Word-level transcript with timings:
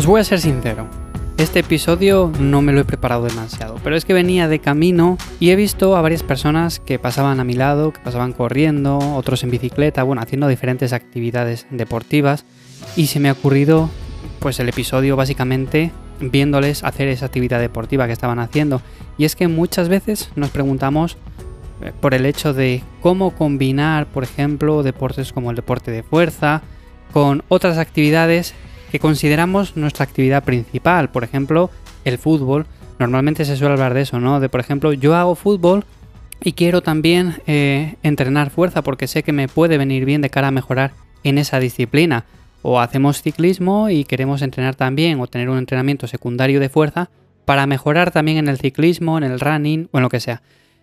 Os 0.00 0.06
voy 0.06 0.22
a 0.22 0.24
ser 0.24 0.40
sincero, 0.40 0.86
este 1.36 1.58
episodio 1.58 2.32
no 2.40 2.62
me 2.62 2.72
lo 2.72 2.80
he 2.80 2.84
preparado 2.86 3.24
demasiado, 3.24 3.76
pero 3.84 3.96
es 3.96 4.06
que 4.06 4.14
venía 4.14 4.48
de 4.48 4.58
camino 4.58 5.18
y 5.40 5.50
he 5.50 5.56
visto 5.56 5.94
a 5.94 6.00
varias 6.00 6.22
personas 6.22 6.80
que 6.80 6.98
pasaban 6.98 7.38
a 7.38 7.44
mi 7.44 7.52
lado, 7.52 7.92
que 7.92 8.00
pasaban 8.00 8.32
corriendo, 8.32 8.96
otros 8.96 9.44
en 9.44 9.50
bicicleta, 9.50 10.02
bueno, 10.02 10.22
haciendo 10.22 10.48
diferentes 10.48 10.94
actividades 10.94 11.66
deportivas 11.68 12.46
y 12.96 13.08
se 13.08 13.20
me 13.20 13.28
ha 13.28 13.32
ocurrido 13.32 13.90
pues 14.38 14.58
el 14.58 14.70
episodio 14.70 15.16
básicamente 15.16 15.92
viéndoles 16.18 16.82
hacer 16.82 17.08
esa 17.08 17.26
actividad 17.26 17.60
deportiva 17.60 18.06
que 18.06 18.14
estaban 18.14 18.38
haciendo. 18.38 18.80
Y 19.18 19.26
es 19.26 19.36
que 19.36 19.48
muchas 19.48 19.90
veces 19.90 20.30
nos 20.34 20.48
preguntamos 20.48 21.18
eh, 21.82 21.92
por 22.00 22.14
el 22.14 22.24
hecho 22.24 22.54
de 22.54 22.82
cómo 23.02 23.32
combinar, 23.32 24.06
por 24.06 24.24
ejemplo, 24.24 24.82
deportes 24.82 25.34
como 25.34 25.50
el 25.50 25.56
deporte 25.56 25.90
de 25.90 26.02
fuerza 26.02 26.62
con 27.12 27.42
otras 27.48 27.76
actividades 27.76 28.54
que 28.90 28.98
consideramos 28.98 29.76
nuestra 29.76 30.04
actividad 30.04 30.44
principal. 30.44 31.10
Por 31.10 31.24
ejemplo, 31.24 31.70
el 32.04 32.18
fútbol. 32.18 32.66
Normalmente 32.98 33.44
se 33.44 33.56
suele 33.56 33.74
hablar 33.74 33.94
de 33.94 34.02
eso, 34.02 34.20
¿no? 34.20 34.40
De, 34.40 34.48
por 34.48 34.60
ejemplo, 34.60 34.92
yo 34.92 35.14
hago 35.14 35.34
fútbol 35.34 35.84
y 36.42 36.52
quiero 36.52 36.82
también 36.82 37.36
eh, 37.46 37.96
entrenar 38.02 38.50
fuerza 38.50 38.82
porque 38.82 39.06
sé 39.06 39.22
que 39.22 39.32
me 39.32 39.48
puede 39.48 39.78
venir 39.78 40.04
bien 40.04 40.20
de 40.20 40.30
cara 40.30 40.48
a 40.48 40.52
mejorar 40.52 40.92
en 41.24 41.38
esa 41.38 41.60
disciplina. 41.60 42.24
O 42.62 42.78
hacemos 42.78 43.22
ciclismo 43.22 43.88
y 43.88 44.04
queremos 44.04 44.42
entrenar 44.42 44.74
también 44.74 45.18
o 45.20 45.26
tener 45.26 45.48
un 45.48 45.56
entrenamiento 45.56 46.06
secundario 46.06 46.60
de 46.60 46.68
fuerza 46.68 47.08
para 47.46 47.66
mejorar 47.66 48.10
también 48.10 48.36
en 48.36 48.48
el 48.48 48.58
ciclismo, 48.58 49.16
en 49.16 49.24
el 49.24 49.40
running 49.40 49.88
o 49.92 49.98
en 49.98 50.02
lo 50.02 50.10
que 50.10 50.20
sea. 50.20 50.42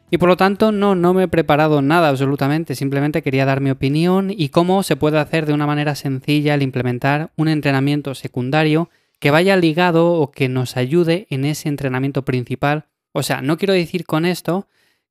Y 0.09 0.17
por 0.17 0.29
lo 0.29 0.37
tanto, 0.37 0.71
no, 0.71 0.95
no 0.95 1.13
me 1.13 1.23
he 1.23 1.27
preparado 1.27 1.81
nada 1.81 2.07
absolutamente, 2.07 2.75
simplemente 2.75 3.21
quería 3.21 3.45
dar 3.45 3.59
mi 3.59 3.71
opinión 3.71 4.31
y 4.35 4.49
cómo 4.49 4.83
se 4.83 4.95
puede 4.95 5.19
hacer 5.19 5.45
de 5.45 5.53
una 5.53 5.67
manera 5.67 5.95
sencilla 5.95 6.53
el 6.53 6.61
implementar 6.61 7.31
un 7.35 7.49
entrenamiento 7.49 8.15
secundario 8.15 8.89
que 9.19 9.31
vaya 9.31 9.57
ligado 9.57 10.13
o 10.13 10.31
que 10.31 10.47
nos 10.47 10.77
ayude 10.77 11.27
en 11.29 11.43
ese 11.43 11.67
entrenamiento 11.67 12.23
principal. 12.23 12.85
O 13.11 13.23
sea, 13.23 13.41
no 13.41 13.57
quiero 13.57 13.73
decir 13.73 14.05
con 14.05 14.25
esto 14.25 14.67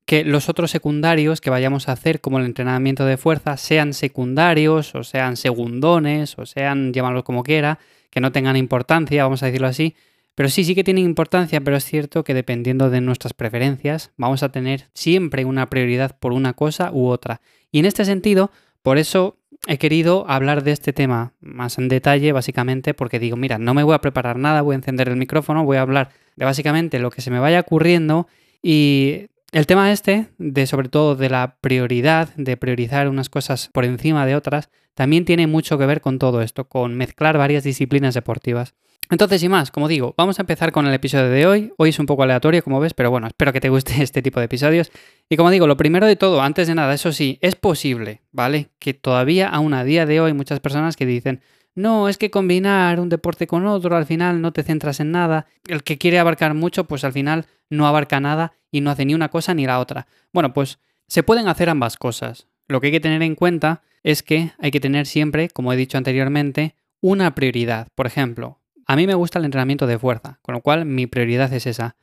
que 0.06 0.24
los 0.24 0.48
otros 0.48 0.70
secundarios 0.70 1.40
que 1.40 1.50
vayamos 1.50 1.88
a 1.88 1.92
hacer, 1.92 2.20
como 2.20 2.38
el 2.38 2.46
entrenamiento 2.46 3.04
de 3.04 3.16
fuerza, 3.16 3.56
sean 3.56 3.92
secundarios 3.92 4.94
o 4.94 5.02
sean 5.02 5.36
segundones 5.36 6.38
o 6.38 6.46
sean, 6.46 6.92
llámalo 6.92 7.24
como 7.24 7.42
quiera, 7.42 7.80
que 8.08 8.20
no 8.20 8.32
tengan 8.32 8.56
importancia, 8.56 9.24
vamos 9.24 9.42
a 9.42 9.46
decirlo 9.46 9.66
así, 9.66 9.96
pero 10.36 10.50
sí, 10.50 10.64
sí 10.64 10.74
que 10.74 10.84
tienen 10.84 11.04
importancia, 11.04 11.62
pero 11.62 11.78
es 11.78 11.84
cierto 11.84 12.22
que 12.22 12.34
dependiendo 12.34 12.90
de 12.90 13.00
nuestras 13.00 13.32
preferencias, 13.32 14.12
vamos 14.18 14.42
a 14.42 14.52
tener 14.52 14.84
siempre 14.92 15.46
una 15.46 15.68
prioridad 15.70 16.16
por 16.18 16.32
una 16.32 16.52
cosa 16.52 16.92
u 16.92 17.06
otra. 17.06 17.40
Y 17.72 17.78
en 17.78 17.86
este 17.86 18.04
sentido, 18.04 18.50
por 18.82 18.98
eso 18.98 19.38
he 19.66 19.78
querido 19.78 20.26
hablar 20.28 20.62
de 20.62 20.72
este 20.72 20.92
tema 20.92 21.32
más 21.40 21.78
en 21.78 21.88
detalle, 21.88 22.32
básicamente, 22.32 22.92
porque 22.92 23.18
digo, 23.18 23.38
mira, 23.38 23.56
no 23.56 23.72
me 23.72 23.82
voy 23.82 23.94
a 23.94 24.02
preparar 24.02 24.38
nada, 24.38 24.60
voy 24.60 24.74
a 24.74 24.76
encender 24.76 25.08
el 25.08 25.16
micrófono, 25.16 25.64
voy 25.64 25.78
a 25.78 25.80
hablar 25.80 26.10
de 26.36 26.44
básicamente 26.44 26.98
lo 26.98 27.10
que 27.10 27.22
se 27.22 27.30
me 27.30 27.38
vaya 27.38 27.60
ocurriendo 27.60 28.28
y 28.62 29.28
el 29.52 29.66
tema 29.66 29.90
este, 29.90 30.28
de 30.36 30.66
sobre 30.66 30.90
todo 30.90 31.16
de 31.16 31.30
la 31.30 31.56
prioridad, 31.62 32.28
de 32.36 32.58
priorizar 32.58 33.08
unas 33.08 33.30
cosas 33.30 33.70
por 33.72 33.86
encima 33.86 34.26
de 34.26 34.36
otras, 34.36 34.68
también 34.94 35.24
tiene 35.24 35.46
mucho 35.46 35.78
que 35.78 35.86
ver 35.86 36.02
con 36.02 36.18
todo 36.18 36.42
esto, 36.42 36.68
con 36.68 36.94
mezclar 36.94 37.38
varias 37.38 37.64
disciplinas 37.64 38.12
deportivas. 38.12 38.74
Entonces, 39.08 39.42
y 39.42 39.48
más, 39.48 39.70
como 39.70 39.86
digo, 39.86 40.14
vamos 40.16 40.38
a 40.38 40.42
empezar 40.42 40.72
con 40.72 40.86
el 40.86 40.94
episodio 40.94 41.30
de 41.30 41.46
hoy. 41.46 41.72
Hoy 41.76 41.90
es 41.90 41.98
un 41.98 42.06
poco 42.06 42.24
aleatorio, 42.24 42.62
como 42.64 42.80
ves, 42.80 42.92
pero 42.92 43.10
bueno, 43.10 43.28
espero 43.28 43.52
que 43.52 43.60
te 43.60 43.68
guste 43.68 43.94
este 44.02 44.20
tipo 44.20 44.40
de 44.40 44.46
episodios. 44.46 44.90
Y 45.28 45.36
como 45.36 45.50
digo, 45.50 45.66
lo 45.66 45.76
primero 45.76 46.06
de 46.06 46.16
todo, 46.16 46.42
antes 46.42 46.66
de 46.66 46.74
nada, 46.74 46.92
eso 46.92 47.12
sí, 47.12 47.38
es 47.40 47.54
posible, 47.54 48.22
¿vale? 48.32 48.70
Que 48.78 48.94
todavía 48.94 49.48
aún 49.48 49.74
a 49.74 49.84
día 49.84 50.06
de 50.06 50.20
hoy 50.20 50.32
muchas 50.32 50.58
personas 50.58 50.96
que 50.96 51.06
dicen, 51.06 51.40
no, 51.76 52.08
es 52.08 52.18
que 52.18 52.30
combinar 52.30 52.98
un 52.98 53.08
deporte 53.08 53.46
con 53.46 53.66
otro, 53.66 53.94
al 53.96 54.06
final 54.06 54.40
no 54.40 54.52
te 54.52 54.62
centras 54.62 54.98
en 54.98 55.12
nada. 55.12 55.46
El 55.68 55.84
que 55.84 55.98
quiere 55.98 56.18
abarcar 56.18 56.54
mucho, 56.54 56.84
pues 56.84 57.04
al 57.04 57.12
final 57.12 57.46
no 57.70 57.86
abarca 57.86 58.18
nada 58.18 58.54
y 58.72 58.80
no 58.80 58.90
hace 58.90 59.04
ni 59.04 59.14
una 59.14 59.28
cosa 59.28 59.54
ni 59.54 59.66
la 59.66 59.78
otra. 59.78 60.06
Bueno, 60.32 60.52
pues 60.52 60.78
se 61.06 61.22
pueden 61.22 61.48
hacer 61.48 61.68
ambas 61.68 61.96
cosas. 61.96 62.48
Lo 62.66 62.80
que 62.80 62.88
hay 62.88 62.92
que 62.92 63.00
tener 63.00 63.22
en 63.22 63.34
cuenta 63.34 63.82
es 64.02 64.22
que 64.22 64.52
hay 64.58 64.70
que 64.70 64.80
tener 64.80 65.06
siempre, 65.06 65.48
como 65.50 65.72
he 65.72 65.76
dicho 65.76 65.98
anteriormente, 65.98 66.74
una 67.00 67.34
prioridad. 67.34 67.88
Por 67.94 68.06
ejemplo, 68.06 68.58
a 68.86 68.96
mí 68.96 69.06
me 69.06 69.14
gusta 69.14 69.38
el 69.38 69.44
entrenamiento 69.44 69.86
de 69.86 69.98
fuerza, 69.98 70.38
con 70.42 70.54
lo 70.54 70.60
cual 70.60 70.86
mi 70.86 71.06
prioridad 71.06 71.52
es 71.52 71.66
esa. 71.66 71.96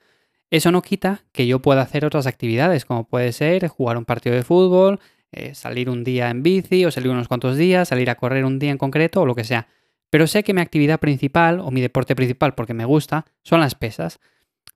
Eso 0.50 0.72
no 0.72 0.82
quita 0.82 1.24
que 1.32 1.48
yo 1.48 1.62
pueda 1.62 1.82
hacer 1.82 2.06
otras 2.06 2.28
actividades, 2.28 2.86
como 2.86 3.08
puede 3.08 3.32
ser 3.32 3.68
jugar 3.68 3.98
un 3.98 4.06
partido 4.06 4.36
de 4.36 4.44
fútbol, 4.44 5.00
eh, 5.32 5.56
salir 5.56 5.90
un 5.90 6.04
día 6.04 6.30
en 6.30 6.44
bici 6.44 6.86
o 6.86 6.92
salir 6.92 7.10
unos 7.10 7.28
cuantos 7.28 7.58
días, 7.58 7.88
salir 7.88 8.10
a 8.10 8.16
correr 8.16 8.46
un 8.46 8.60
día 8.60 8.70
en 8.70 8.78
concreto 8.78 9.22
o 9.22 9.26
lo 9.26 9.34
que 9.34 9.46
sea. 9.46 9.68
Pero 10.12 10.28
sé 10.28 10.44
que 10.44 10.54
mi 10.54 10.62
actividad 10.62 11.00
principal 11.00 11.60
o 11.60 11.72
mi 11.72 11.82
deporte 11.82 12.16
principal, 12.16 12.54
porque 12.54 12.76
me 12.76 12.86
gusta, 12.86 13.26
son 13.42 13.62
las 13.62 13.74
pesas. 13.74 14.20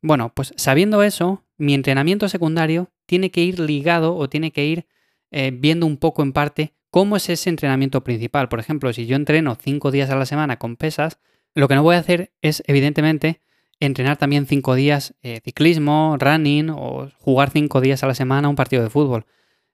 Bueno, 0.02 0.34
pues 0.34 0.54
sabiendo 0.58 1.04
eso, 1.04 1.44
mi 1.58 1.74
entrenamiento 1.76 2.28
secundario 2.28 2.90
tiene 3.06 3.30
que 3.30 3.44
ir 3.44 3.60
ligado 3.60 4.16
o 4.16 4.30
tiene 4.30 4.52
que 4.52 4.66
ir 4.66 4.88
eh, 5.30 5.52
viendo 5.54 5.86
un 5.86 5.98
poco 5.98 6.24
en 6.24 6.34
parte 6.34 6.74
cómo 6.90 7.18
es 7.18 7.30
ese 7.30 7.52
entrenamiento 7.52 8.04
principal. 8.04 8.50
Por 8.50 8.60
ejemplo, 8.60 8.92
si 8.94 9.06
yo 9.06 9.16
entreno 9.16 9.56
cinco 9.62 9.92
días 9.92 10.10
a 10.10 10.16
la 10.16 10.26
semana 10.26 10.58
con 10.58 10.76
pesas, 10.76 11.20
lo 11.58 11.68
que 11.68 11.74
no 11.74 11.82
voy 11.82 11.96
a 11.96 12.00
hacer 12.00 12.32
es, 12.44 12.62
evidentemente, 12.68 13.42
entrenar 13.80 14.18
también 14.18 14.46
cinco 14.46 14.76
días 14.76 15.16
eh, 15.24 15.42
ciclismo, 15.44 16.16
running 16.20 16.70
o 16.70 17.10
jugar 17.18 17.50
cinco 17.50 17.82
días 17.82 18.04
a 18.04 18.08
la 18.08 18.14
semana 18.14 18.48
un 18.48 18.56
partido 18.56 18.84
de 18.84 18.92
fútbol. 18.92 19.26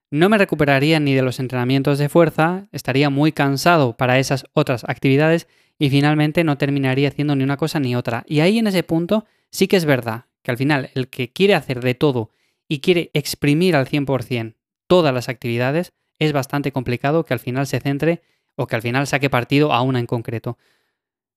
No 0.09 0.29
me 0.29 0.37
recuperaría 0.37 1.01
ni 1.01 1.13
de 1.13 1.23
los 1.23 1.41
entrenamientos 1.41 1.99
de 1.99 2.07
fuerza, 2.07 2.67
estaría 2.71 3.09
muy 3.09 3.33
cansado 3.33 3.97
para 3.97 4.17
esas 4.17 4.45
otras 4.53 4.85
actividades 4.85 5.47
y 5.77 5.89
finalmente 5.89 6.45
no 6.45 6.57
terminaría 6.57 7.09
haciendo 7.09 7.35
ni 7.35 7.43
una 7.43 7.57
cosa 7.57 7.81
ni 7.81 7.97
otra. 7.97 8.23
Y 8.27 8.39
ahí 8.39 8.59
en 8.59 8.67
ese 8.67 8.83
punto 8.83 9.25
sí 9.49 9.67
que 9.67 9.75
es 9.75 9.83
verdad 9.83 10.25
que 10.41 10.51
al 10.51 10.57
final 10.57 10.89
el 10.95 11.09
que 11.09 11.33
quiere 11.33 11.53
hacer 11.53 11.81
de 11.81 11.95
todo 11.95 12.29
y 12.69 12.79
quiere 12.79 13.11
exprimir 13.13 13.75
al 13.75 13.87
100% 13.87 14.55
todas 14.87 15.13
las 15.13 15.27
actividades, 15.27 15.91
es 16.17 16.31
bastante 16.31 16.71
complicado 16.71 17.25
que 17.25 17.33
al 17.33 17.41
final 17.41 17.67
se 17.67 17.81
centre 17.81 18.21
o 18.55 18.67
que 18.67 18.77
al 18.77 18.81
final 18.81 19.05
saque 19.05 19.29
partido 19.29 19.73
a 19.73 19.81
una 19.81 19.99
en 19.99 20.05
concreto. 20.05 20.57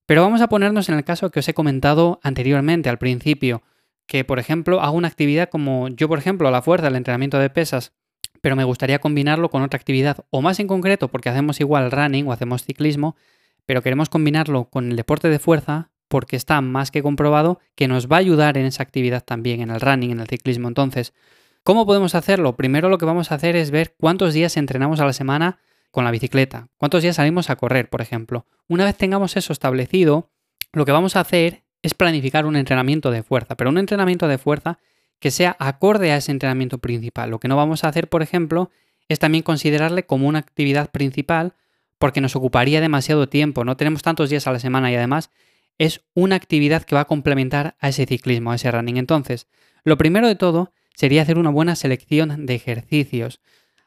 Pero 0.06 0.22
vamos 0.22 0.40
a 0.40 0.48
ponernos 0.48 0.88
en 0.88 0.94
el 0.94 1.04
caso 1.04 1.30
que 1.30 1.40
os 1.40 1.48
he 1.48 1.54
comentado 1.54 2.20
anteriormente, 2.22 2.88
al 2.88 2.98
principio, 2.98 3.62
que 4.06 4.24
por 4.24 4.38
ejemplo 4.38 4.80
hago 4.80 4.96
una 4.96 5.08
actividad 5.08 5.48
como 5.48 5.88
yo, 5.88 6.08
por 6.08 6.18
ejemplo, 6.18 6.50
la 6.50 6.62
fuerza, 6.62 6.88
el 6.88 6.96
entrenamiento 6.96 7.38
de 7.38 7.50
pesas, 7.50 7.92
pero 8.40 8.54
me 8.54 8.64
gustaría 8.64 9.00
combinarlo 9.00 9.50
con 9.50 9.62
otra 9.62 9.76
actividad, 9.76 10.24
o 10.30 10.42
más 10.42 10.60
en 10.60 10.68
concreto, 10.68 11.08
porque 11.08 11.28
hacemos 11.28 11.60
igual 11.60 11.90
running 11.90 12.28
o 12.28 12.32
hacemos 12.32 12.62
ciclismo, 12.62 13.16
pero 13.66 13.82
queremos 13.82 14.08
combinarlo 14.08 14.66
con 14.70 14.90
el 14.90 14.96
deporte 14.96 15.28
de 15.28 15.40
fuerza 15.40 15.90
porque 16.08 16.36
está 16.36 16.60
más 16.60 16.92
que 16.92 17.02
comprobado 17.02 17.58
que 17.74 17.88
nos 17.88 18.06
va 18.06 18.16
a 18.16 18.20
ayudar 18.20 18.56
en 18.58 18.66
esa 18.66 18.84
actividad 18.84 19.24
también, 19.24 19.60
en 19.60 19.70
el 19.70 19.80
running, 19.80 20.12
en 20.12 20.20
el 20.20 20.28
ciclismo. 20.28 20.68
Entonces, 20.68 21.12
¿cómo 21.64 21.84
podemos 21.84 22.14
hacerlo? 22.14 22.54
Primero 22.54 22.88
lo 22.88 22.98
que 22.98 23.06
vamos 23.06 23.32
a 23.32 23.34
hacer 23.34 23.56
es 23.56 23.72
ver 23.72 23.96
cuántos 23.98 24.32
días 24.32 24.56
entrenamos 24.56 25.00
a 25.00 25.06
la 25.06 25.12
semana 25.12 25.58
con 25.96 26.04
la 26.04 26.10
bicicleta, 26.10 26.68
cuántos 26.76 27.02
días 27.02 27.16
salimos 27.16 27.48
a 27.48 27.56
correr, 27.56 27.88
por 27.88 28.02
ejemplo. 28.02 28.44
Una 28.68 28.84
vez 28.84 28.98
tengamos 28.98 29.34
eso 29.38 29.54
establecido, 29.54 30.30
lo 30.74 30.84
que 30.84 30.92
vamos 30.92 31.16
a 31.16 31.20
hacer 31.20 31.62
es 31.80 31.94
planificar 31.94 32.44
un 32.44 32.54
entrenamiento 32.54 33.10
de 33.10 33.22
fuerza, 33.22 33.54
pero 33.54 33.70
un 33.70 33.78
entrenamiento 33.78 34.28
de 34.28 34.36
fuerza 34.36 34.78
que 35.20 35.30
sea 35.30 35.56
acorde 35.58 36.12
a 36.12 36.18
ese 36.18 36.32
entrenamiento 36.32 36.76
principal. 36.76 37.30
Lo 37.30 37.40
que 37.40 37.48
no 37.48 37.56
vamos 37.56 37.82
a 37.82 37.88
hacer, 37.88 38.10
por 38.10 38.20
ejemplo, 38.20 38.70
es 39.08 39.18
también 39.20 39.42
considerarle 39.42 40.04
como 40.04 40.28
una 40.28 40.38
actividad 40.38 40.90
principal 40.90 41.54
porque 41.96 42.20
nos 42.20 42.36
ocuparía 42.36 42.82
demasiado 42.82 43.30
tiempo, 43.30 43.64
no 43.64 43.78
tenemos 43.78 44.02
tantos 44.02 44.28
días 44.28 44.46
a 44.46 44.52
la 44.52 44.58
semana 44.58 44.92
y 44.92 44.96
además 44.96 45.30
es 45.78 46.02
una 46.12 46.36
actividad 46.36 46.82
que 46.82 46.94
va 46.94 47.00
a 47.00 47.06
complementar 47.06 47.74
a 47.80 47.88
ese 47.88 48.04
ciclismo, 48.04 48.52
a 48.52 48.56
ese 48.56 48.70
running. 48.70 48.98
Entonces, 48.98 49.46
lo 49.82 49.96
primero 49.96 50.28
de 50.28 50.34
todo 50.36 50.74
sería 50.94 51.22
hacer 51.22 51.38
una 51.38 51.48
buena 51.48 51.74
selección 51.74 52.44
de 52.44 52.54
ejercicios. 52.54 53.40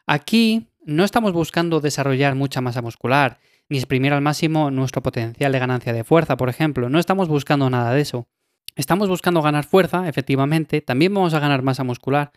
Aquí 0.08 0.70
no 0.90 1.04
estamos 1.04 1.34
buscando 1.34 1.82
desarrollar 1.82 2.34
mucha 2.34 2.62
masa 2.62 2.82
muscular, 2.82 3.40
ni 3.70 3.78
exprimir 3.78 4.12
al 4.12 4.22
máximo 4.22 4.72
nuestro 4.72 5.04
potencial 5.04 5.52
de 5.52 5.60
ganancia 5.60 5.94
de 5.94 6.04
fuerza, 6.04 6.36
por 6.36 6.50
ejemplo. 6.50 6.90
No 6.90 6.98
estamos 6.98 7.28
buscando 7.28 7.70
nada 7.70 7.94
de 7.94 8.02
eso. 8.02 8.28
Estamos 8.76 9.08
buscando 9.08 9.44
ganar 9.44 9.66
fuerza, 9.66 10.10
efectivamente, 10.10 10.82
también 10.82 11.14
vamos 11.14 11.36
a 11.36 11.40
ganar 11.40 11.62
masa 11.62 11.84
muscular, 11.84 12.32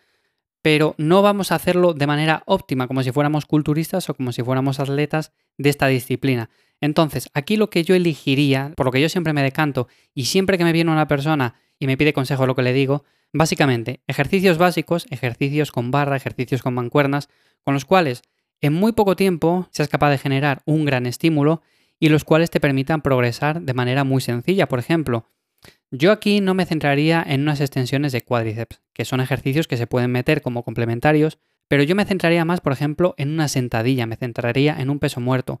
pero 0.61 0.93
no 0.99 1.23
vamos 1.23 1.51
a 1.51 1.55
hacerlo 1.55 1.93
de 1.93 2.05
manera 2.05 2.43
óptima, 2.45 2.87
como 2.87 3.01
si 3.01 3.11
fuéramos 3.11 3.47
culturistas 3.47 4.07
o 4.09 4.13
como 4.13 4.31
si 4.31 4.43
fuéramos 4.43 4.79
atletas 4.79 5.31
de 5.57 5.69
esta 5.69 5.87
disciplina. 5.87 6.49
Entonces, 6.79 7.29
aquí 7.33 7.57
lo 7.57 7.71
que 7.71 7.83
yo 7.83 7.95
elegiría, 7.95 8.71
por 8.75 8.85
lo 8.85 8.91
que 8.91 9.01
yo 9.01 9.09
siempre 9.09 9.33
me 9.33 9.41
decanto, 9.41 9.87
y 10.13 10.25
siempre 10.25 10.59
que 10.59 10.63
me 10.63 10.73
viene 10.73 10.91
una 10.91 11.07
persona 11.07 11.55
y 11.79 11.87
me 11.87 11.97
pide 11.97 12.13
consejo 12.13 12.45
lo 12.45 12.55
que 12.55 12.61
le 12.61 12.73
digo, 12.73 13.03
básicamente, 13.31 14.01
ejercicios 14.05 14.59
básicos, 14.59 15.07
ejercicios 15.09 15.71
con 15.71 15.89
barra, 15.89 16.17
ejercicios 16.17 16.61
con 16.61 16.75
mancuernas, 16.75 17.29
con 17.63 17.73
los 17.73 17.85
cuales 17.85 18.21
en 18.63 18.73
muy 18.73 18.93
poco 18.93 19.17
tiempo 19.17 19.67
seas 19.71 19.89
capaz 19.89 20.09
de 20.09 20.17
generar 20.17 20.61
un 20.65 20.85
gran 20.85 21.05
estímulo 21.05 21.61
y 21.99 22.07
los 22.07 22.23
cuales 22.23 22.49
te 22.49 22.61
permitan 22.61 23.01
progresar 23.01 23.61
de 23.61 23.73
manera 23.73 24.05
muy 24.05 24.21
sencilla. 24.21 24.69
Por 24.69 24.79
ejemplo, 24.79 25.27
yo 25.91 26.13
aquí 26.13 26.39
no 26.39 26.53
me 26.53 26.65
centraría 26.65 27.21
en 27.27 27.41
unas 27.41 27.59
extensiones 27.59 28.13
de 28.13 28.21
cuádriceps, 28.21 28.81
que 28.93 29.03
son 29.03 29.19
ejercicios 29.19 29.67
que 29.67 29.75
se 29.75 29.85
pueden 29.85 30.11
meter 30.11 30.41
como 30.41 30.63
complementarios, 30.63 31.39
pero 31.67 31.83
yo 31.83 31.93
me 31.93 32.05
centraría 32.05 32.45
más, 32.45 32.61
por 32.61 32.71
ejemplo, 32.71 33.15
en 33.17 33.31
una 33.31 33.49
sentadilla, 33.49 34.05
me 34.05 34.15
centraría 34.15 34.79
en 34.79 34.89
un 34.89 34.99
peso 34.99 35.19
muerto. 35.19 35.59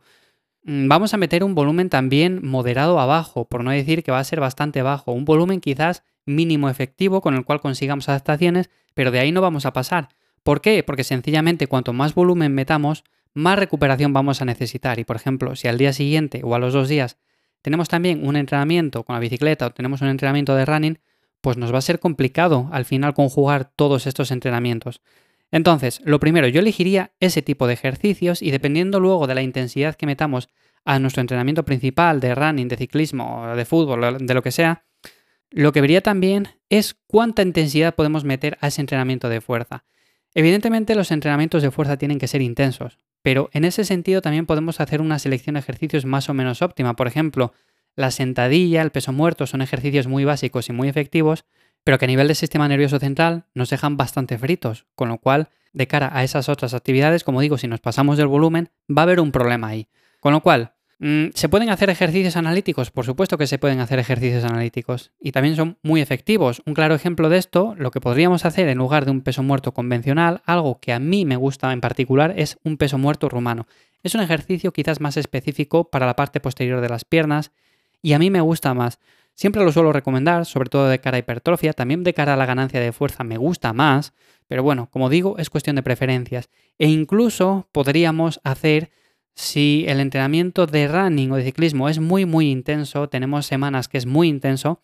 mm, 0.63 0.87
vamos 0.87 1.13
a 1.13 1.17
meter 1.17 1.43
un 1.43 1.55
volumen 1.55 1.89
también 1.89 2.39
moderado 2.41 3.01
abajo, 3.01 3.49
por 3.49 3.65
no 3.65 3.71
decir 3.71 4.01
que 4.01 4.13
va 4.13 4.19
a 4.19 4.23
ser 4.23 4.39
bastante 4.39 4.81
bajo. 4.81 5.11
Un 5.11 5.25
volumen 5.25 5.59
quizás 5.59 6.03
mínimo 6.25 6.69
efectivo 6.69 7.19
con 7.19 7.35
el 7.35 7.43
cual 7.43 7.59
consigamos 7.59 8.07
adaptaciones, 8.07 8.69
pero 8.93 9.11
de 9.11 9.19
ahí 9.19 9.33
no 9.33 9.41
vamos 9.41 9.65
a 9.65 9.73
pasar. 9.73 10.07
¿Por 10.43 10.61
qué? 10.61 10.83
Porque 10.83 11.03
sencillamente 11.03 11.67
cuanto 11.67 11.93
más 11.93 12.13
volumen 12.13 12.53
metamos, 12.53 13.03
más 13.33 13.57
recuperación 13.57 14.13
vamos 14.13 14.41
a 14.41 14.45
necesitar. 14.45 14.99
Y 14.99 15.05
por 15.05 15.15
ejemplo, 15.15 15.55
si 15.55 15.67
al 15.67 15.77
día 15.77 15.93
siguiente 15.93 16.41
o 16.43 16.53
a 16.55 16.59
los 16.59 16.73
dos 16.73 16.89
días 16.89 17.17
tenemos 17.61 17.87
también 17.87 18.27
un 18.27 18.35
entrenamiento 18.35 19.03
con 19.03 19.15
la 19.15 19.19
bicicleta 19.19 19.67
o 19.67 19.71
tenemos 19.71 20.01
un 20.01 20.09
entrenamiento 20.09 20.55
de 20.55 20.65
running, 20.65 20.99
pues 21.41 21.57
nos 21.57 21.73
va 21.73 21.77
a 21.77 21.81
ser 21.81 21.99
complicado 21.99 22.69
al 22.71 22.85
final 22.85 23.13
conjugar 23.13 23.71
todos 23.75 24.05
estos 24.05 24.31
entrenamientos. 24.31 25.01
Entonces, 25.51 26.01
lo 26.03 26.19
primero, 26.19 26.47
yo 26.47 26.59
elegiría 26.59 27.11
ese 27.19 27.41
tipo 27.41 27.67
de 27.67 27.73
ejercicios 27.73 28.41
y 28.41 28.51
dependiendo 28.51 28.99
luego 28.99 29.27
de 29.27 29.35
la 29.35 29.43
intensidad 29.43 29.95
que 29.95 30.05
metamos 30.05 30.49
a 30.83 30.99
nuestro 30.99 31.21
entrenamiento 31.21 31.63
principal 31.63 32.19
de 32.19 32.35
running, 32.35 32.67
de 32.67 32.77
ciclismo, 32.77 33.55
de 33.55 33.65
fútbol, 33.65 34.17
de 34.19 34.33
lo 34.33 34.41
que 34.41 34.51
sea, 34.51 34.83
lo 35.49 35.71
que 35.71 35.81
vería 35.81 36.01
también 36.01 36.47
es 36.69 36.95
cuánta 37.07 37.43
intensidad 37.43 37.93
podemos 37.93 38.23
meter 38.23 38.57
a 38.59 38.67
ese 38.67 38.81
entrenamiento 38.81 39.29
de 39.29 39.39
fuerza. 39.39 39.85
Evidentemente 40.35 40.95
los 40.95 41.11
entrenamientos 41.11 41.61
de 41.61 41.71
fuerza 41.71 41.97
tienen 41.97 42.19
que 42.19 42.27
ser 42.27 42.41
intensos, 42.41 42.97
pero 43.21 43.49
en 43.53 43.65
ese 43.65 43.85
sentido 43.85 44.21
también 44.21 44.45
podemos 44.45 44.79
hacer 44.79 44.99
una 45.01 45.19
selección 45.19 45.53
de 45.53 45.59
ejercicios 45.59 46.05
más 46.05 46.29
o 46.29 46.33
menos 46.33 46.61
óptima. 46.61 46.95
Por 46.95 47.07
ejemplo, 47.07 47.53
la 47.95 48.09
sentadilla, 48.09 48.81
el 48.81 48.91
peso 48.91 49.13
muerto 49.13 49.45
son 49.45 49.61
ejercicios 49.61 50.07
muy 50.07 50.25
básicos 50.25 50.69
y 50.69 50.73
muy 50.73 50.89
efectivos, 50.89 51.45
pero 51.83 51.99
que 51.99 52.05
a 52.05 52.07
nivel 52.07 52.27
del 52.27 52.35
sistema 52.35 52.67
nervioso 52.67 52.99
central 52.99 53.45
nos 53.53 53.69
dejan 53.69 53.97
bastante 53.97 54.37
fritos, 54.37 54.85
con 54.95 55.09
lo 55.09 55.19
cual, 55.19 55.49
de 55.73 55.87
cara 55.87 56.09
a 56.13 56.23
esas 56.23 56.49
otras 56.49 56.73
actividades, 56.73 57.23
como 57.23 57.41
digo, 57.41 57.57
si 57.57 57.67
nos 57.67 57.81
pasamos 57.81 58.17
del 58.17 58.27
volumen, 58.27 58.69
va 58.89 59.01
a 59.01 59.03
haber 59.03 59.19
un 59.19 59.31
problema 59.31 59.67
ahí. 59.67 59.87
Con 60.19 60.33
lo 60.33 60.41
cual, 60.41 60.73
¿Se 60.99 61.49
pueden 61.49 61.69
hacer 61.69 61.89
ejercicios 61.89 62.37
analíticos? 62.37 62.91
Por 62.91 63.05
supuesto 63.05 63.37
que 63.37 63.47
se 63.47 63.57
pueden 63.57 63.79
hacer 63.79 63.99
ejercicios 63.99 64.43
analíticos 64.45 65.11
y 65.19 65.31
también 65.31 65.55
son 65.55 65.77
muy 65.81 65.99
efectivos. 66.01 66.61
Un 66.65 66.73
claro 66.73 66.95
ejemplo 66.95 67.27
de 67.29 67.37
esto, 67.37 67.75
lo 67.77 67.91
que 67.91 67.99
podríamos 67.99 68.45
hacer 68.45 68.69
en 68.69 68.77
lugar 68.77 69.03
de 69.03 69.11
un 69.11 69.21
peso 69.21 69.43
muerto 69.43 69.73
convencional, 69.73 70.41
algo 70.45 70.79
que 70.79 70.93
a 70.93 70.99
mí 70.99 71.25
me 71.25 71.35
gusta 71.35 71.73
en 71.73 71.81
particular, 71.81 72.33
es 72.37 72.57
un 72.63 72.77
peso 72.77 72.97
muerto 72.97 73.27
rumano. 73.27 73.67
Es 74.01 74.15
un 74.15 74.21
ejercicio 74.21 74.71
quizás 74.71 75.01
más 75.01 75.17
específico 75.17 75.89
para 75.89 76.05
la 76.05 76.15
parte 76.15 76.39
posterior 76.39 76.79
de 76.79 76.89
las 76.89 77.03
piernas 77.03 77.51
y 78.01 78.13
a 78.13 78.19
mí 78.19 78.29
me 78.29 78.41
gusta 78.41 78.73
más. 78.73 78.99
Siempre 79.33 79.63
lo 79.63 79.71
suelo 79.71 79.91
recomendar, 79.91 80.45
sobre 80.45 80.69
todo 80.69 80.87
de 80.87 80.99
cara 80.99 81.17
a 81.17 81.19
hipertrofia, 81.19 81.73
también 81.73 82.03
de 82.03 82.13
cara 82.13 82.35
a 82.35 82.37
la 82.37 82.45
ganancia 82.45 82.79
de 82.79 82.91
fuerza 82.91 83.23
me 83.23 83.37
gusta 83.37 83.73
más, 83.73 84.13
pero 84.47 84.61
bueno, 84.61 84.89
como 84.91 85.09
digo, 85.09 85.37
es 85.39 85.49
cuestión 85.49 85.75
de 85.75 85.83
preferencias. 85.83 86.49
E 86.77 86.87
incluso 86.87 87.67
podríamos 87.71 88.39
hacer 88.43 88.91
si 89.35 89.85
el 89.87 89.99
entrenamiento 89.99 90.67
de 90.67 90.87
running 90.87 91.31
o 91.31 91.35
de 91.35 91.43
ciclismo 91.43 91.89
es 91.89 91.99
muy 91.99 92.25
muy 92.25 92.49
intenso, 92.49 93.09
tenemos 93.09 93.45
semanas 93.45 93.87
que 93.87 93.97
es 93.97 94.05
muy 94.05 94.27
intenso, 94.27 94.81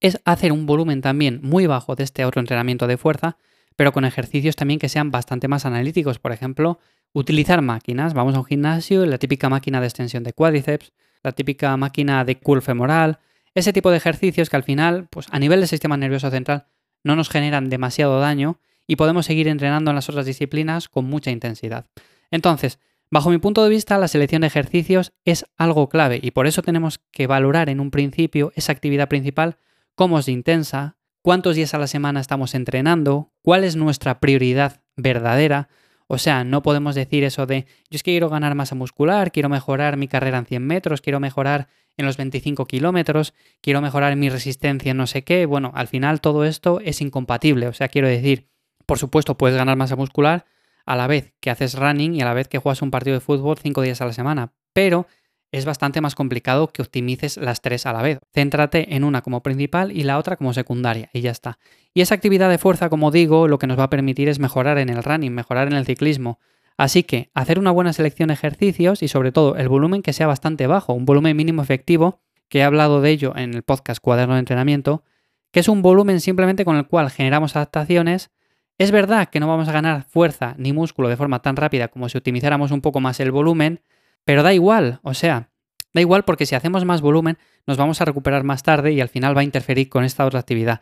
es 0.00 0.20
hacer 0.24 0.52
un 0.52 0.66
volumen 0.66 1.00
también 1.00 1.40
muy 1.42 1.66
bajo 1.66 1.96
de 1.96 2.04
este 2.04 2.24
otro 2.24 2.40
entrenamiento 2.40 2.86
de 2.86 2.96
fuerza, 2.96 3.36
pero 3.76 3.92
con 3.92 4.04
ejercicios 4.04 4.56
también 4.56 4.78
que 4.78 4.88
sean 4.88 5.10
bastante 5.10 5.48
más 5.48 5.66
analíticos. 5.66 6.18
Por 6.18 6.32
ejemplo, 6.32 6.78
utilizar 7.12 7.62
máquinas. 7.62 8.14
Vamos 8.14 8.34
a 8.34 8.38
un 8.38 8.44
gimnasio, 8.44 9.06
la 9.06 9.18
típica 9.18 9.48
máquina 9.48 9.80
de 9.80 9.86
extensión 9.86 10.22
de 10.24 10.32
cuádriceps, 10.32 10.92
la 11.22 11.32
típica 11.32 11.76
máquina 11.76 12.24
de 12.24 12.38
curl 12.38 12.62
femoral, 12.62 13.18
ese 13.54 13.72
tipo 13.72 13.90
de 13.90 13.96
ejercicios 13.96 14.50
que 14.50 14.56
al 14.56 14.62
final, 14.62 15.08
pues 15.10 15.26
a 15.30 15.38
nivel 15.38 15.60
del 15.60 15.68
sistema 15.68 15.96
nervioso 15.96 16.30
central, 16.30 16.66
no 17.02 17.16
nos 17.16 17.28
generan 17.28 17.68
demasiado 17.68 18.20
daño 18.20 18.60
y 18.86 18.96
podemos 18.96 19.26
seguir 19.26 19.48
entrenando 19.48 19.90
en 19.90 19.96
las 19.96 20.08
otras 20.08 20.26
disciplinas 20.26 20.88
con 20.88 21.04
mucha 21.06 21.30
intensidad. 21.30 21.86
Entonces, 22.30 22.78
Bajo 23.10 23.30
mi 23.30 23.38
punto 23.38 23.64
de 23.64 23.70
vista, 23.70 23.96
la 23.96 24.08
selección 24.08 24.42
de 24.42 24.48
ejercicios 24.48 25.12
es 25.24 25.46
algo 25.56 25.88
clave 25.88 26.20
y 26.22 26.32
por 26.32 26.46
eso 26.46 26.62
tenemos 26.62 27.00
que 27.10 27.26
valorar 27.26 27.70
en 27.70 27.80
un 27.80 27.90
principio 27.90 28.52
esa 28.54 28.72
actividad 28.72 29.08
principal, 29.08 29.56
cómo 29.94 30.18
es 30.18 30.28
intensa, 30.28 30.96
cuántos 31.22 31.56
días 31.56 31.72
a 31.72 31.78
la 31.78 31.86
semana 31.86 32.20
estamos 32.20 32.54
entrenando, 32.54 33.32
cuál 33.42 33.64
es 33.64 33.76
nuestra 33.76 34.20
prioridad 34.20 34.82
verdadera. 34.96 35.68
O 36.06 36.18
sea, 36.18 36.44
no 36.44 36.62
podemos 36.62 36.94
decir 36.94 37.24
eso 37.24 37.46
de 37.46 37.66
yo 37.90 37.96
es 37.96 38.02
que 38.02 38.12
quiero 38.12 38.28
ganar 38.28 38.54
masa 38.54 38.74
muscular, 38.74 39.32
quiero 39.32 39.48
mejorar 39.48 39.96
mi 39.96 40.08
carrera 40.08 40.38
en 40.38 40.46
100 40.46 40.66
metros, 40.66 41.00
quiero 41.00 41.18
mejorar 41.18 41.68
en 41.96 42.06
los 42.06 42.16
25 42.16 42.66
kilómetros, 42.66 43.34
quiero 43.60 43.80
mejorar 43.80 44.16
mi 44.16 44.28
resistencia 44.28 44.90
en 44.90 44.98
no 44.98 45.06
sé 45.06 45.24
qué. 45.24 45.46
Bueno, 45.46 45.72
al 45.74 45.88
final 45.88 46.20
todo 46.20 46.44
esto 46.44 46.80
es 46.80 47.00
incompatible. 47.00 47.68
O 47.68 47.72
sea, 47.72 47.88
quiero 47.88 48.08
decir, 48.08 48.48
por 48.86 48.98
supuesto 48.98 49.36
puedes 49.36 49.56
ganar 49.56 49.76
masa 49.76 49.96
muscular, 49.96 50.46
a 50.88 50.96
la 50.96 51.06
vez 51.06 51.34
que 51.40 51.50
haces 51.50 51.74
running 51.74 52.14
y 52.14 52.22
a 52.22 52.24
la 52.24 52.34
vez 52.34 52.48
que 52.48 52.58
juegas 52.58 52.82
un 52.82 52.90
partido 52.90 53.14
de 53.14 53.20
fútbol 53.20 53.58
cinco 53.58 53.82
días 53.82 54.00
a 54.00 54.06
la 54.06 54.12
semana. 54.12 54.52
Pero 54.72 55.06
es 55.52 55.64
bastante 55.64 56.00
más 56.00 56.14
complicado 56.14 56.68
que 56.68 56.82
optimices 56.82 57.36
las 57.36 57.60
tres 57.60 57.86
a 57.86 57.92
la 57.92 58.02
vez. 58.02 58.18
Céntrate 58.34 58.94
en 58.94 59.04
una 59.04 59.22
como 59.22 59.42
principal 59.42 59.92
y 59.92 60.02
la 60.02 60.18
otra 60.18 60.36
como 60.36 60.52
secundaria 60.52 61.10
y 61.12 61.20
ya 61.20 61.30
está. 61.30 61.58
Y 61.94 62.00
esa 62.00 62.14
actividad 62.14 62.50
de 62.50 62.58
fuerza, 62.58 62.88
como 62.88 63.10
digo, 63.10 63.48
lo 63.48 63.58
que 63.58 63.66
nos 63.66 63.78
va 63.78 63.84
a 63.84 63.90
permitir 63.90 64.28
es 64.28 64.38
mejorar 64.38 64.78
en 64.78 64.88
el 64.88 65.02
running, 65.02 65.34
mejorar 65.34 65.68
en 65.68 65.74
el 65.74 65.86
ciclismo. 65.86 66.38
Así 66.76 67.02
que 67.02 67.30
hacer 67.34 67.58
una 67.58 67.70
buena 67.70 67.92
selección 67.92 68.28
de 68.28 68.34
ejercicios 68.34 69.02
y 69.02 69.08
sobre 69.08 69.32
todo 69.32 69.56
el 69.56 69.68
volumen 69.68 70.02
que 70.02 70.12
sea 70.12 70.26
bastante 70.26 70.66
bajo, 70.66 70.92
un 70.92 71.04
volumen 71.04 71.36
mínimo 71.36 71.60
efectivo, 71.62 72.20
que 72.48 72.60
he 72.60 72.62
hablado 72.62 73.00
de 73.00 73.10
ello 73.10 73.34
en 73.36 73.52
el 73.54 73.62
podcast 73.62 74.00
Cuaderno 74.00 74.34
de 74.34 74.40
Entrenamiento, 74.40 75.02
que 75.50 75.60
es 75.60 75.68
un 75.68 75.82
volumen 75.82 76.20
simplemente 76.20 76.64
con 76.64 76.76
el 76.76 76.86
cual 76.86 77.10
generamos 77.10 77.56
adaptaciones 77.56 78.30
es 78.78 78.92
verdad 78.92 79.28
que 79.28 79.40
no 79.40 79.48
vamos 79.48 79.68
a 79.68 79.72
ganar 79.72 80.04
fuerza 80.04 80.54
ni 80.56 80.72
músculo 80.72 81.08
de 81.08 81.16
forma 81.16 81.42
tan 81.42 81.56
rápida 81.56 81.88
como 81.88 82.08
si 82.08 82.16
optimizáramos 82.16 82.70
un 82.70 82.80
poco 82.80 83.00
más 83.00 83.18
el 83.20 83.32
volumen, 83.32 83.80
pero 84.24 84.42
da 84.42 84.54
igual, 84.54 85.00
o 85.02 85.14
sea, 85.14 85.50
da 85.92 86.00
igual 86.00 86.24
porque 86.24 86.46
si 86.46 86.54
hacemos 86.54 86.84
más 86.84 87.00
volumen 87.00 87.38
nos 87.66 87.76
vamos 87.76 88.00
a 88.00 88.04
recuperar 88.04 88.44
más 88.44 88.62
tarde 88.62 88.92
y 88.92 89.00
al 89.00 89.08
final 89.08 89.36
va 89.36 89.40
a 89.40 89.44
interferir 89.44 89.88
con 89.88 90.04
esta 90.04 90.24
otra 90.24 90.40
actividad. 90.40 90.80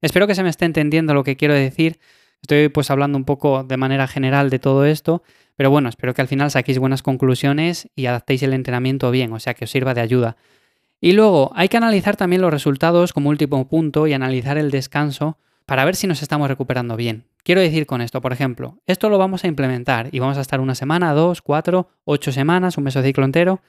Espero 0.00 0.26
que 0.26 0.34
se 0.34 0.42
me 0.42 0.48
esté 0.48 0.64
entendiendo 0.64 1.14
lo 1.14 1.24
que 1.24 1.36
quiero 1.36 1.54
decir. 1.54 1.98
Estoy 2.42 2.68
pues 2.68 2.90
hablando 2.90 3.18
un 3.18 3.24
poco 3.24 3.64
de 3.64 3.76
manera 3.76 4.06
general 4.06 4.50
de 4.50 4.58
todo 4.58 4.84
esto, 4.84 5.22
pero 5.56 5.70
bueno, 5.70 5.88
espero 5.88 6.14
que 6.14 6.22
al 6.22 6.28
final 6.28 6.50
saquéis 6.50 6.78
buenas 6.78 7.02
conclusiones 7.02 7.88
y 7.96 8.06
adaptéis 8.06 8.42
el 8.44 8.52
entrenamiento 8.52 9.10
bien, 9.10 9.32
o 9.32 9.40
sea, 9.40 9.54
que 9.54 9.64
os 9.64 9.70
sirva 9.70 9.94
de 9.94 10.00
ayuda. 10.00 10.36
Y 11.00 11.12
luego, 11.12 11.52
hay 11.54 11.68
que 11.68 11.76
analizar 11.76 12.16
también 12.16 12.42
los 12.42 12.52
resultados 12.52 13.12
como 13.12 13.30
último 13.30 13.68
punto 13.68 14.06
y 14.06 14.12
analizar 14.12 14.58
el 14.58 14.70
descanso 14.70 15.38
para 15.68 15.84
ver 15.84 15.96
si 15.96 16.06
nos 16.06 16.22
estamos 16.22 16.48
recuperando 16.48 16.96
bien. 16.96 17.26
Quiero 17.44 17.60
decir 17.60 17.84
con 17.84 18.00
esto, 18.00 18.22
por 18.22 18.32
ejemplo, 18.32 18.80
esto 18.86 19.10
lo 19.10 19.18
vamos 19.18 19.44
a 19.44 19.48
implementar 19.48 20.08
y 20.12 20.18
vamos 20.18 20.38
a 20.38 20.40
estar 20.40 20.60
una 20.60 20.74
semana, 20.74 21.12
dos, 21.12 21.42
cuatro, 21.42 21.90
ocho 22.04 22.32
semanas, 22.32 22.78
un 22.78 22.84
mesociclo 22.84 23.22
entero, 23.26 23.60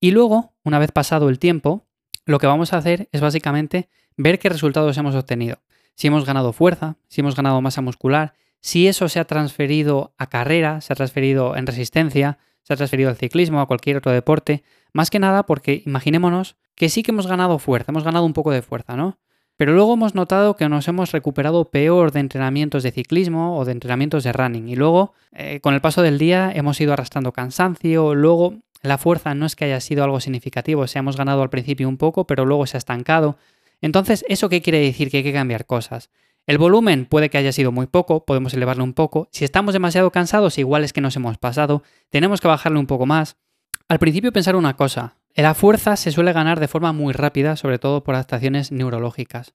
y 0.00 0.12
luego, 0.12 0.54
una 0.64 0.78
vez 0.78 0.92
pasado 0.92 1.28
el 1.28 1.38
tiempo, 1.38 1.84
lo 2.24 2.38
que 2.38 2.46
vamos 2.46 2.72
a 2.72 2.78
hacer 2.78 3.10
es 3.12 3.20
básicamente 3.20 3.90
ver 4.16 4.38
qué 4.38 4.48
resultados 4.48 4.96
hemos 4.96 5.14
obtenido. 5.14 5.58
Si 5.94 6.06
hemos 6.06 6.24
ganado 6.24 6.54
fuerza, 6.54 6.96
si 7.08 7.20
hemos 7.20 7.36
ganado 7.36 7.60
masa 7.60 7.82
muscular, 7.82 8.32
si 8.62 8.88
eso 8.88 9.10
se 9.10 9.20
ha 9.20 9.26
transferido 9.26 10.14
a 10.16 10.30
carrera, 10.30 10.80
se 10.80 10.94
ha 10.94 10.96
transferido 10.96 11.54
en 11.54 11.66
resistencia, 11.66 12.38
se 12.62 12.72
ha 12.72 12.76
transferido 12.76 13.10
al 13.10 13.16
ciclismo, 13.16 13.60
a 13.60 13.66
cualquier 13.66 13.98
otro 13.98 14.10
deporte. 14.10 14.64
Más 14.94 15.10
que 15.10 15.18
nada 15.18 15.44
porque 15.44 15.82
imaginémonos 15.84 16.56
que 16.76 16.88
sí 16.88 17.02
que 17.02 17.10
hemos 17.10 17.26
ganado 17.26 17.58
fuerza, 17.58 17.92
hemos 17.92 18.04
ganado 18.04 18.24
un 18.24 18.32
poco 18.32 18.52
de 18.52 18.62
fuerza, 18.62 18.96
¿no? 18.96 19.18
Pero 19.62 19.74
luego 19.74 19.94
hemos 19.94 20.16
notado 20.16 20.56
que 20.56 20.68
nos 20.68 20.88
hemos 20.88 21.12
recuperado 21.12 21.70
peor 21.70 22.10
de 22.10 22.18
entrenamientos 22.18 22.82
de 22.82 22.90
ciclismo 22.90 23.56
o 23.56 23.64
de 23.64 23.70
entrenamientos 23.70 24.24
de 24.24 24.32
running. 24.32 24.68
Y 24.68 24.74
luego, 24.74 25.14
eh, 25.30 25.60
con 25.60 25.74
el 25.74 25.80
paso 25.80 26.02
del 26.02 26.18
día, 26.18 26.50
hemos 26.52 26.80
ido 26.80 26.92
arrastrando 26.92 27.30
cansancio. 27.30 28.16
Luego, 28.16 28.56
la 28.82 28.98
fuerza 28.98 29.36
no 29.36 29.46
es 29.46 29.54
que 29.54 29.66
haya 29.66 29.78
sido 29.78 30.02
algo 30.02 30.18
significativo. 30.18 30.88
Se 30.88 30.98
hemos 30.98 31.16
ganado 31.16 31.44
al 31.44 31.48
principio 31.48 31.88
un 31.88 31.96
poco, 31.96 32.26
pero 32.26 32.44
luego 32.44 32.66
se 32.66 32.76
ha 32.76 32.78
estancado. 32.78 33.36
Entonces, 33.80 34.24
¿eso 34.26 34.48
qué 34.48 34.62
quiere 34.62 34.80
decir? 34.80 35.12
Que 35.12 35.18
hay 35.18 35.22
que 35.22 35.32
cambiar 35.32 35.64
cosas. 35.64 36.10
El 36.48 36.58
volumen 36.58 37.06
puede 37.06 37.30
que 37.30 37.38
haya 37.38 37.52
sido 37.52 37.70
muy 37.70 37.86
poco, 37.86 38.24
podemos 38.24 38.52
elevarlo 38.54 38.82
un 38.82 38.94
poco. 38.94 39.28
Si 39.30 39.44
estamos 39.44 39.74
demasiado 39.74 40.10
cansados, 40.10 40.58
igual 40.58 40.82
es 40.82 40.92
que 40.92 41.00
nos 41.00 41.14
hemos 41.14 41.38
pasado. 41.38 41.84
Tenemos 42.10 42.40
que 42.40 42.48
bajarle 42.48 42.80
un 42.80 42.88
poco 42.88 43.06
más. 43.06 43.36
Al 43.86 44.00
principio 44.00 44.32
pensar 44.32 44.56
una 44.56 44.74
cosa, 44.74 45.18
la 45.34 45.54
fuerza 45.54 45.96
se 45.96 46.10
suele 46.10 46.32
ganar 46.32 46.60
de 46.60 46.68
forma 46.68 46.92
muy 46.92 47.12
rápida, 47.12 47.56
sobre 47.56 47.78
todo 47.78 48.04
por 48.04 48.14
adaptaciones 48.14 48.72
neurológicas. 48.72 49.54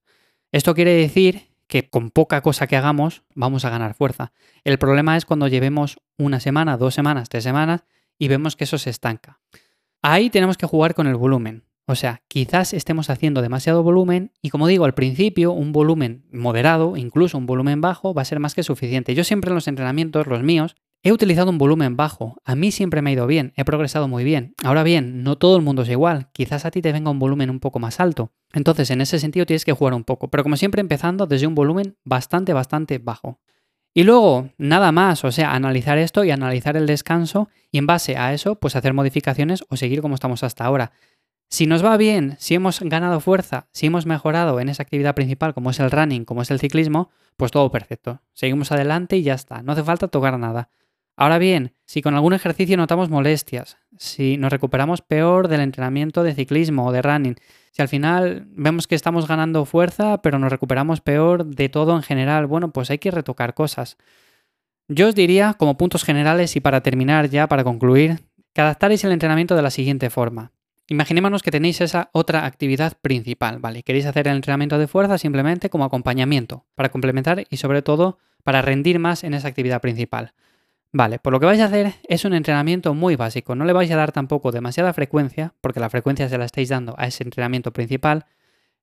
Esto 0.52 0.74
quiere 0.74 0.94
decir 0.94 1.50
que 1.68 1.90
con 1.90 2.10
poca 2.10 2.42
cosa 2.42 2.68
que 2.68 2.78
hagamos 2.78 3.24
vamos 3.36 3.66
a 3.66 3.70
ganar 3.70 3.94
fuerza. 3.94 4.32
El 4.64 4.80
problema 4.80 5.18
es 5.18 5.26
cuando 5.26 5.48
llevemos 5.48 6.00
una 6.18 6.40
semana, 6.40 6.78
dos 6.78 6.94
semanas, 6.94 7.30
tres 7.30 7.44
semanas 7.44 7.84
y 8.18 8.28
vemos 8.28 8.56
que 8.56 8.64
eso 8.64 8.78
se 8.78 8.90
estanca. 8.90 9.40
Ahí 10.02 10.30
tenemos 10.30 10.58
que 10.58 10.66
jugar 10.66 10.96
con 10.96 11.08
el 11.08 11.16
volumen. 11.16 11.64
O 11.86 11.96
sea, 11.96 12.22
quizás 12.28 12.74
estemos 12.74 13.10
haciendo 13.10 13.42
demasiado 13.42 13.84
volumen 13.84 14.32
y 14.42 14.50
como 14.50 14.68
digo 14.68 14.86
al 14.86 14.94
principio, 14.94 15.52
un 15.52 15.72
volumen 15.72 16.26
moderado, 16.32 16.98
incluso 16.98 17.38
un 17.38 17.46
volumen 17.46 17.80
bajo, 17.82 18.14
va 18.14 18.24
a 18.24 18.26
ser 18.26 18.40
más 18.40 18.56
que 18.56 18.64
suficiente. 18.64 19.16
Yo 19.16 19.24
siempre 19.24 19.50
en 19.50 19.56
los 19.56 19.68
entrenamientos, 19.68 20.28
los 20.28 20.44
míos, 20.44 20.76
He 21.08 21.14
utilizado 21.14 21.52
un 21.52 21.58
volumen 21.58 21.96
bajo, 21.96 22.36
a 22.44 22.54
mí 22.54 22.70
siempre 22.70 23.02
me 23.02 23.10
ha 23.10 23.14
ido 23.14 23.28
bien, 23.28 23.54
he 23.56 23.64
progresado 23.64 24.10
muy 24.10 24.26
bien. 24.26 24.56
Ahora 24.62 24.84
bien, 24.84 25.24
no 25.24 25.38
todo 25.38 25.56
el 25.56 25.62
mundo 25.62 25.84
es 25.84 25.90
igual, 25.90 26.28
quizás 26.34 26.66
a 26.66 26.72
ti 26.72 26.82
te 26.82 26.92
venga 26.92 27.10
un 27.10 27.18
volumen 27.18 27.50
un 27.50 27.62
poco 27.62 27.80
más 27.80 28.02
alto. 28.02 28.34
Entonces, 28.52 28.92
en 28.92 29.00
ese 29.00 29.18
sentido 29.18 29.46
tienes 29.46 29.64
que 29.64 29.72
jugar 29.72 29.94
un 29.94 30.04
poco, 30.04 30.30
pero 30.30 30.44
como 30.44 30.58
siempre 30.58 30.82
empezando 30.82 31.26
desde 31.26 31.48
un 31.48 31.56
volumen 31.56 31.96
bastante, 32.04 32.52
bastante 32.52 32.98
bajo. 32.98 33.40
Y 33.94 34.04
luego, 34.04 34.50
nada 34.58 34.92
más, 34.92 35.24
o 35.24 35.32
sea, 35.32 35.54
analizar 35.54 35.98
esto 35.98 36.26
y 36.26 36.32
analizar 36.32 36.76
el 36.76 36.86
descanso 36.86 37.48
y 37.72 37.78
en 37.78 37.88
base 37.88 38.18
a 38.18 38.34
eso, 38.34 38.56
pues 38.56 38.76
hacer 38.76 38.94
modificaciones 38.94 39.64
o 39.70 39.78
seguir 39.78 40.02
como 40.02 40.16
estamos 40.16 40.44
hasta 40.44 40.66
ahora. 40.66 40.92
Si 41.50 41.68
nos 41.68 41.86
va 41.86 41.96
bien, 41.96 42.36
si 42.38 42.56
hemos 42.56 42.82
ganado 42.82 43.22
fuerza, 43.22 43.70
si 43.72 43.86
hemos 43.86 44.06
mejorado 44.06 44.60
en 44.60 44.68
esa 44.68 44.84
actividad 44.84 45.16
principal 45.16 45.54
como 45.54 45.70
es 45.70 45.80
el 45.80 45.90
running, 45.90 46.26
como 46.26 46.42
es 46.42 46.52
el 46.52 46.60
ciclismo, 46.60 47.12
pues 47.38 47.52
todo 47.54 47.72
perfecto. 47.72 48.20
Seguimos 48.34 48.74
adelante 48.74 49.16
y 49.16 49.24
ya 49.24 49.36
está, 49.36 49.62
no 49.62 49.72
hace 49.72 49.84
falta 49.84 50.10
tocar 50.10 50.38
nada. 50.38 50.70
Ahora 51.20 51.40
bien, 51.40 51.74
si 51.86 52.04
con 52.04 52.14
algún 52.14 52.34
ejercicio 52.34 52.78
notamos 52.78 53.10
molestias, 53.10 53.78
si 53.98 54.38
nos 54.38 54.52
recuperamos 54.52 55.02
peor 55.02 55.48
del 55.48 55.62
entrenamiento 55.62 56.22
de 56.22 56.36
ciclismo 56.36 56.86
o 56.86 56.92
de 56.92 57.02
running, 57.02 57.36
si 57.72 57.82
al 57.82 57.88
final 57.88 58.46
vemos 58.52 58.86
que 58.86 58.94
estamos 58.94 59.28
ganando 59.28 59.66
fuerza 59.66 60.22
pero 60.22 60.38
nos 60.38 60.52
recuperamos 60.52 61.02
peor 61.02 61.44
de 61.44 61.70
todo 61.70 61.96
en 61.96 62.04
general, 62.04 62.46
bueno, 62.46 62.72
pues 62.72 62.92
hay 62.92 63.00
que 63.00 63.10
retocar 63.10 63.56
cosas. 63.56 63.98
Yo 64.88 65.08
os 65.08 65.16
diría, 65.16 65.56
como 65.56 65.76
puntos 65.76 66.04
generales 66.04 66.56
y 66.56 66.60
para 66.60 66.82
terminar 66.82 67.30
ya, 67.32 67.48
para 67.48 67.64
concluir, 67.64 68.20
que 68.54 68.62
adaptaréis 68.62 69.04
el 69.04 69.12
entrenamiento 69.12 69.56
de 69.56 69.64
la 69.64 69.72
siguiente 69.72 70.12
forma. 70.12 70.52
Imaginémonos 70.88 71.42
que 71.42 71.52
tenéis 71.52 71.82
esa 71.82 72.12
otra 72.14 72.46
actividad 72.46 72.94
principal, 73.02 73.58
¿vale? 73.58 73.82
Queréis 73.82 74.06
hacer 74.06 74.28
el 74.28 74.36
entrenamiento 74.36 74.78
de 74.78 74.88
fuerza 74.88 75.18
simplemente 75.18 75.72
como 75.72 75.84
acompañamiento, 75.84 76.66
para 76.76 76.90
complementar 76.90 77.44
y 77.50 77.58
sobre 77.58 77.82
todo 77.82 78.20
para 78.44 78.62
rendir 78.62 79.00
más 79.00 79.24
en 79.24 79.34
esa 79.34 79.48
actividad 79.48 79.82
principal. 79.82 80.34
Vale, 80.94 81.20
pues 81.20 81.32
lo 81.32 81.40
que 81.40 81.46
vais 81.46 81.60
a 81.60 81.66
hacer 81.66 81.94
es 82.08 82.26
un 82.26 82.34
entrenamiento 82.34 82.94
muy 82.94 83.16
básico. 83.16 83.56
No 83.56 83.66
le 83.66 83.74
vais 83.74 83.92
a 83.92 83.96
dar 83.96 84.12
tampoco 84.12 84.52
demasiada 84.52 84.94
frecuencia, 84.94 85.54
porque 85.62 85.80
la 85.80 85.90
frecuencia 85.90 86.30
se 86.30 86.38
la 86.38 86.46
estáis 86.46 86.70
dando 86.70 86.96
a 86.98 87.08
ese 87.08 87.24
entrenamiento 87.24 87.74
principal, 87.74 88.26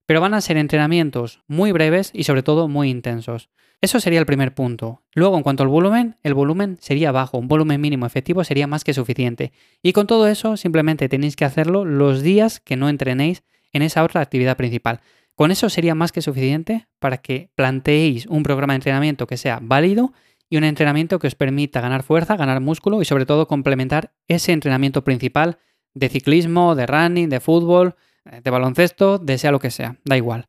pero 0.07 0.21
van 0.21 0.35
a 0.35 0.41
ser 0.41 0.57
entrenamientos 0.57 1.43
muy 1.47 1.73
breves 1.73 2.11
y 2.13 2.25
sobre 2.25 2.43
todo 2.43 2.69
muy 2.69 2.91
intensos. 2.91 3.49
Eso 3.81 4.01
sería 4.01 4.21
el 4.21 4.27
primer 4.27 4.55
punto. 4.55 5.03
Luego, 5.15 5.37
en 5.37 5.43
cuanto 5.43 5.63
al 5.63 5.69
volumen, 5.69 6.17
el 6.23 6.35
volumen 6.35 6.79
sería 6.81 7.13
bajo, 7.13 7.39
un 7.39 7.49
volumen 7.49 7.81
mínimo 7.81 8.07
efectivo 8.07 8.45
sería 8.45 8.67
más 8.67 8.85
que 8.85 8.95
suficiente. 8.95 9.53
Y 9.83 9.93
con 9.93 10.07
todo 10.07 10.29
eso, 10.29 10.57
simplemente 10.57 11.09
tenéis 11.09 11.37
que 11.37 11.45
hacerlo 11.45 11.85
los 11.85 12.23
días 12.23 12.61
que 12.61 12.77
no 12.77 12.89
entrenéis 12.89 13.43
en 13.73 13.83
esa 13.83 14.03
otra 14.05 14.21
actividad 14.21 14.57
principal. 14.57 15.01
Con 15.35 15.51
eso 15.51 15.69
sería 15.69 15.95
más 15.95 16.13
que 16.13 16.23
suficiente 16.23 16.87
para 16.99 17.19
que 17.19 17.51
planteéis 17.57 18.27
un 18.27 18.43
programa 18.43 18.73
de 18.73 18.77
entrenamiento 18.77 19.27
que 19.27 19.37
sea 19.37 19.59
válido 19.61 20.13
y 20.49 20.57
un 20.57 20.65
entrenamiento 20.65 21.19
que 21.19 21.27
os 21.27 21.35
permita 21.35 21.81
ganar 21.81 22.03
fuerza, 22.03 22.37
ganar 22.37 22.61
músculo 22.61 23.01
y 23.03 23.05
sobre 23.05 23.27
todo 23.27 23.49
complementar 23.49 24.13
ese 24.29 24.53
entrenamiento 24.53 25.05
principal 25.05 25.59
de 25.95 26.09
ciclismo, 26.09 26.75
de 26.75 26.87
running, 26.87 27.29
de 27.29 27.41
fútbol, 27.41 27.95
de 28.25 28.51
baloncesto, 28.51 29.19
de 29.19 29.39
sea 29.39 29.53
lo 29.53 29.61
que 29.61 29.71
sea, 29.71 29.97
da 30.05 30.17
igual. 30.17 30.49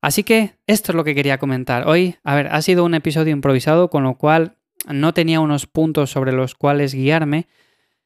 Así 0.00 0.22
que 0.22 0.56
esto 0.66 0.92
es 0.92 0.96
lo 0.96 1.04
que 1.04 1.14
quería 1.14 1.38
comentar. 1.38 1.88
Hoy, 1.88 2.16
a 2.22 2.34
ver, 2.34 2.48
ha 2.48 2.62
sido 2.62 2.84
un 2.84 2.94
episodio 2.94 3.32
improvisado, 3.32 3.90
con 3.90 4.02
lo 4.04 4.14
cual 4.14 4.56
no 4.88 5.14
tenía 5.14 5.40
unos 5.40 5.66
puntos 5.66 6.10
sobre 6.10 6.32
los 6.32 6.54
cuales 6.54 6.94
guiarme, 6.94 7.48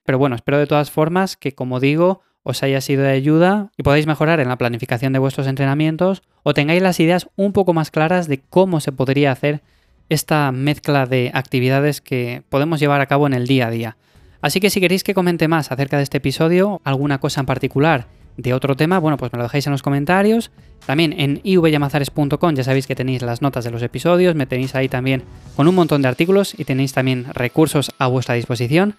pero 0.05 0.19
bueno, 0.19 0.37
espero 0.37 0.59
de 0.59 0.67
todas 0.67 0.91
formas 0.91 1.37
que, 1.37 1.53
como 1.53 1.81
digo, 1.81 2.23
os 2.43 2.63
haya 2.63 2.81
sido 2.81 3.03
de 3.03 3.11
ayuda 3.11 3.71
y 3.77 3.83
podáis 3.83 4.07
mejorar 4.07 4.41
en 4.41 4.49
la 4.49 4.57
planificación 4.57 5.13
de 5.13 5.19
vuestros 5.19 5.47
entrenamientos 5.47 6.23
o 6.43 6.55
tengáis 6.55 6.83
las 6.83 6.99
ideas 7.01 7.29
un 7.37 7.53
poco 7.53 7.75
más 7.75 7.91
claras 7.91 8.29
de 8.29 8.41
cómo 8.41 8.81
se 8.81 8.93
podría 8.93 9.33
hacer 9.33 9.63
esta 10.11 10.53
mezcla 10.53 11.07
de 11.07 11.31
actividades 11.33 12.03
que 12.03 12.43
podemos 12.51 12.79
llevar 12.81 13.01
a 13.01 13.07
cabo 13.07 13.27
en 13.27 13.33
el 13.33 13.47
día 13.47 13.69
a 13.69 13.71
día. 13.71 13.97
Así 14.43 14.61
que 14.61 14.69
si 14.69 14.81
queréis 14.81 15.05
que 15.05 15.15
comente 15.15 15.49
más 15.49 15.73
acerca 15.73 15.97
de 15.97 16.03
este 16.03 16.19
episodio, 16.19 16.81
alguna 16.85 17.19
cosa 17.19 17.41
en 17.41 17.47
particular 17.47 18.07
de 18.37 18.55
otro 18.55 18.75
tema, 18.77 18.99
bueno, 18.99 19.17
pues 19.17 19.33
me 19.33 19.39
lo 19.39 19.45
dejáis 19.45 19.67
en 19.67 19.73
los 19.73 19.83
comentarios. 19.83 20.51
También 20.87 21.15
en 21.19 21.41
ivyamazares.com 21.45 22.55
ya 22.55 22.65
sabéis 22.65 22.87
que 22.87 22.95
tenéis 22.95 23.23
las 23.23 23.43
notas 23.43 23.65
de 23.65 23.71
los 23.71 23.83
episodios, 23.83 24.35
me 24.35 24.47
tenéis 24.47 24.75
ahí 24.75 24.89
también 24.89 25.23
con 25.57 25.69
un 25.69 25.75
montón 25.75 26.03
de 26.03 26.09
artículos 26.09 26.59
y 26.59 26.65
tenéis 26.65 26.93
también 26.93 27.27
recursos 27.33 27.93
a 27.99 28.07
vuestra 28.07 28.35
disposición. 28.35 28.97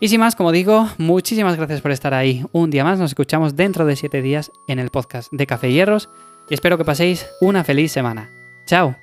Y 0.00 0.08
sin 0.08 0.18
más, 0.18 0.34
como 0.34 0.50
digo, 0.50 0.88
muchísimas 0.98 1.56
gracias 1.56 1.80
por 1.80 1.92
estar 1.92 2.12
ahí 2.12 2.44
un 2.50 2.70
día 2.70 2.82
más. 2.82 2.98
Nos 2.98 3.12
escuchamos 3.12 3.54
dentro 3.54 3.86
de 3.86 3.94
7 3.94 4.20
días 4.20 4.50
en 4.66 4.80
el 4.80 4.90
podcast 4.90 5.32
de 5.32 5.46
Café 5.46 5.72
Hierros 5.72 6.08
y 6.50 6.54
espero 6.54 6.76
que 6.76 6.84
paséis 6.84 7.28
una 7.40 7.62
feliz 7.62 7.92
semana. 7.92 8.28
¡Chao! 8.66 9.01